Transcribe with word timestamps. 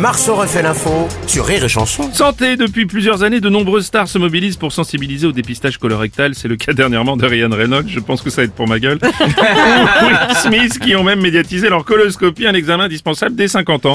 Marceau 0.00 0.34
refait 0.34 0.62
l'info 0.62 1.08
sur 1.26 1.44
Rire 1.44 1.62
et 1.62 1.68
Chanson. 1.68 2.10
Santé, 2.14 2.56
depuis 2.56 2.86
plusieurs 2.86 3.22
années, 3.22 3.40
de 3.40 3.50
nombreuses 3.50 3.84
stars 3.84 4.08
se 4.08 4.16
mobilisent 4.16 4.56
pour 4.56 4.72
sensibiliser 4.72 5.26
au 5.26 5.32
dépistage 5.32 5.76
colorectal. 5.76 6.34
C'est 6.34 6.48
le 6.48 6.56
cas 6.56 6.72
dernièrement 6.72 7.18
de 7.18 7.26
Ryan 7.26 7.50
Reynolds, 7.50 7.86
je 7.86 8.00
pense 8.00 8.22
que 8.22 8.30
ça 8.30 8.40
va 8.40 8.46
être 8.46 8.54
pour 8.54 8.66
ma 8.66 8.78
gueule. 8.78 8.98
Ou 9.20 10.06
Will 10.06 10.36
Smith, 10.36 10.78
qui 10.78 10.96
ont 10.96 11.04
même 11.04 11.20
médiatisé 11.20 11.68
leur 11.68 11.84
coloscopie, 11.84 12.46
un 12.46 12.54
examen 12.54 12.84
indispensable 12.84 13.36
dès 13.36 13.46
50 13.46 13.84
ans. 13.84 13.94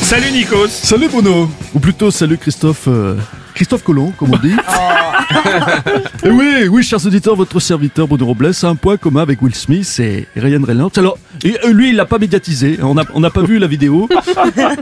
Salut 0.00 0.30
Nikos 0.32 0.68
Salut 0.68 1.08
Bruno 1.08 1.50
Ou 1.74 1.80
plutôt 1.80 2.10
salut 2.10 2.38
Christophe... 2.38 2.88
euh, 2.88 3.16
Christophe 3.54 3.82
Colomb, 3.82 4.12
comme 4.16 4.32
on 4.32 4.38
dit. 4.38 4.54
et 6.24 6.30
oui, 6.30 6.68
oui, 6.70 6.82
chers 6.82 7.04
auditeurs, 7.06 7.36
votre 7.36 7.60
serviteur 7.60 8.08
Bruno 8.08 8.26
Robles 8.26 8.52
a 8.62 8.66
un 8.66 8.74
point 8.74 8.96
commun 8.96 9.22
avec 9.22 9.42
Will 9.42 9.54
Smith 9.54 10.00
et 10.00 10.26
Ryan 10.36 10.62
Reynolds. 10.62 10.92
Alors, 10.96 11.18
et, 11.44 11.56
euh, 11.64 11.72
lui, 11.72 11.90
il 11.90 11.96
l'a 11.96 12.06
pas 12.06 12.18
médiatisé. 12.18 12.78
On 12.82 12.94
n'a 12.94 13.04
on 13.14 13.22
pas 13.30 13.42
vu 13.42 13.58
la 13.58 13.66
vidéo. 13.66 14.08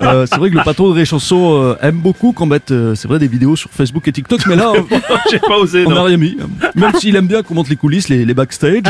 Euh, 0.02 0.27
c'est 0.28 0.37
vrai 0.37 0.51
que 0.51 0.56
le 0.56 0.64
patron 0.64 0.88
de 0.88 0.95
Ré 0.95 1.05
Chanson 1.05 1.61
euh, 1.62 1.77
aime 1.83 1.97
beaucoup 1.97 2.33
qu'on 2.33 2.47
mette, 2.47 2.73
c'est 2.95 3.06
vrai, 3.06 3.19
des 3.19 3.28
vidéos 3.28 3.56
sur 3.56 3.70
Facebook 3.70 4.06
et 4.09 4.12
TikTok, 4.12 4.47
mais 4.47 4.56
là, 4.56 4.73
J'ai 5.30 5.39
pas 5.39 5.56
osé, 5.59 5.84
on 5.87 5.91
n'a 5.91 6.02
rien 6.02 6.16
mis. 6.16 6.37
Même 6.75 6.95
s'il 6.95 7.14
aime 7.16 7.27
bien 7.27 7.42
qu'on 7.42 7.55
monte 7.55 7.69
les 7.69 7.77
coulisses, 7.77 8.09
les, 8.09 8.25
les 8.25 8.34
backstage. 8.34 8.83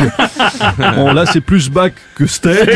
Bon, 0.96 1.12
là, 1.12 1.26
c'est 1.26 1.40
plus 1.40 1.70
back 1.70 1.94
que 2.14 2.26
stage. 2.26 2.68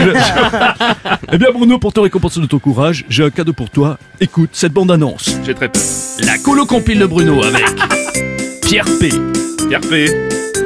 Eh 1.34 1.38
bien, 1.38 1.48
Bruno, 1.52 1.80
pour 1.80 1.92
te 1.92 1.98
récompenser 1.98 2.38
de 2.38 2.46
ton 2.46 2.60
courage, 2.60 3.04
j'ai 3.08 3.24
un 3.24 3.30
cadeau 3.30 3.52
pour 3.52 3.68
toi. 3.68 3.98
Écoute 4.20 4.50
cette 4.52 4.72
bande-annonce. 4.72 5.36
J'ai 5.44 5.52
très 5.52 5.68
peur. 5.68 5.82
La 6.20 6.38
colo 6.38 6.64
compile 6.64 7.00
de 7.00 7.06
Bruno 7.06 7.42
avec 7.42 7.64
Pierre 8.62 8.84
P. 9.00 9.08
Pierre 9.66 9.80
P. 9.80 10.06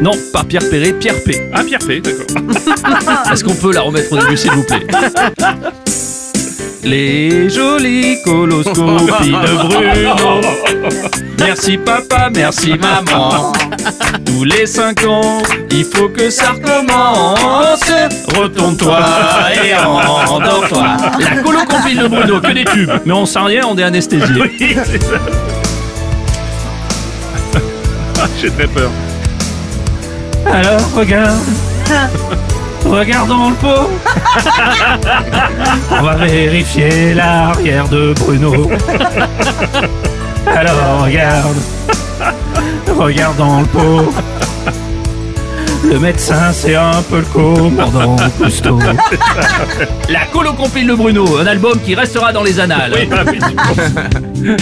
Non, 0.02 0.10
pas 0.30 0.44
Pierre 0.44 0.69
Perret, 0.69 0.92
Pierre 0.92 1.25
P. 1.25 1.48
Ah, 1.55 1.64
Pierre 1.64 1.80
P, 1.80 2.02
d'accord. 2.02 2.27
Est-ce 3.33 3.44
qu'on 3.44 3.55
peut 3.55 3.72
la 3.72 3.80
remettre 3.80 4.12
au 4.12 4.19
début, 4.19 4.36
s'il 4.36 4.50
vous 4.50 4.62
plaît? 4.62 4.86
Les 6.84 7.48
jolies 7.48 8.19
coloscopies 8.22 9.30
de 9.30 9.69
Bruno. 9.69 10.41
Merci 11.38 11.78
papa, 11.78 12.30
merci 12.34 12.75
maman. 12.75 13.53
Tous 14.27 14.44
les 14.44 14.66
cinq 14.66 15.05
ans, 15.06 15.42
il 15.70 15.84
faut 15.84 16.08
que 16.08 16.30
ça 16.30 16.53
recommence. 16.53 17.91
Retourne-toi 18.36 19.00
et 19.64 19.72
La 21.20 21.42
colo 21.42 21.58
compile 21.68 21.98
de 21.98 22.08
Bruno, 22.08 22.41
que 22.41 22.52
des 22.52 22.64
tubes. 22.64 22.91
Mais 23.04 23.12
on 23.12 23.27
sent 23.27 23.38
rien, 23.44 23.62
on 23.68 23.77
est 23.77 23.82
anesthésié. 23.82 24.41
Oui, 24.41 24.77
c'est 24.84 25.02
ça. 25.02 25.18
Ah, 28.20 28.27
J'ai 28.41 28.50
très 28.50 28.66
peur. 28.66 28.91
Alors, 30.46 30.80
regarde. 30.96 31.38
Regarde 32.84 33.28
dans 33.28 33.50
le 33.50 33.54
pot. 33.56 33.91
On 35.91 36.02
va 36.02 36.14
vérifier 36.14 37.14
l'arrière 37.14 37.88
de 37.88 38.14
Bruno. 38.14 38.70
Alors, 40.46 41.02
regarde. 41.04 41.56
Regarde 42.96 43.36
dans 43.36 43.60
le 43.60 43.66
pot. 43.66 44.12
Le 45.91 45.98
médecin, 45.98 46.53
c'est 46.53 46.75
un 46.75 47.03
peu 47.08 47.19
le 47.19 47.25
commandant 47.33 48.17
Cousteau. 48.39 48.78
La 50.11 50.27
colo 50.33 50.53
compile 50.53 50.86
de 50.89 50.94
Bruno, 50.94 51.39
un 51.39 51.47
album 51.47 51.78
qui 51.84 51.94
restera 51.94 52.33
dans 52.33 52.42
les 52.42 52.61
annales. 52.61 52.92
Oui, 52.94 53.08
ah, 53.11 53.22
oui, 53.27 53.39
tu- 54.34 54.56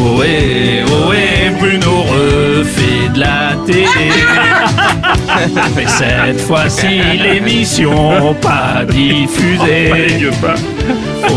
Ohé, 0.00 0.84
ohé, 0.84 1.50
Bruno 1.58 2.02
refait 2.02 3.08
de 3.12 3.18
la 3.20 3.56
télé. 3.66 3.86
Mais 5.76 5.86
cette 5.86 6.40
fois-ci, 6.40 7.00
l'émission 7.20 8.34
pas 8.40 8.84
diffusée. 8.88 10.30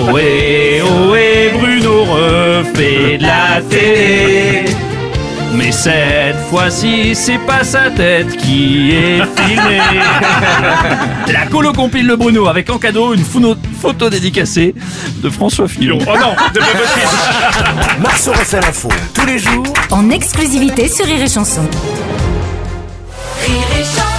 Ohé, 0.10 0.82
ohé, 0.82 1.52
Bruno 1.60 2.04
refait 2.04 3.18
de 3.18 3.24
la 3.24 3.62
télé. 3.68 4.66
Mais 5.62 5.72
cette 5.72 6.38
fois-ci, 6.50 7.14
c'est 7.14 7.38
pas 7.38 7.64
sa 7.64 7.92
tête 7.92 8.36
qui 8.36 8.94
est 8.94 9.22
filmée. 9.38 9.80
La 11.32 11.46
colo 11.46 11.72
compile 11.72 12.08
le 12.08 12.16
Bruno 12.16 12.48
avec 12.48 12.68
en 12.72 12.80
cadeau 12.80 13.14
une 13.14 13.24
photo 13.24 14.10
dédicacée 14.10 14.74
de 15.22 15.30
François 15.30 15.68
Fillon. 15.68 16.00
Oh 16.02 16.18
non, 16.18 16.34
possible. 16.52 18.00
Marceau 18.02 18.32
refait 18.32 18.60
l'info 18.60 18.90
tous 19.14 19.28
les 19.28 19.38
jours 19.38 19.72
en 19.92 20.10
exclusivité 20.10 20.88
sur 20.88 21.06
Rire 21.06 21.22
et 21.22 21.30
Chanson. 21.30 21.62
Rire 23.46 24.11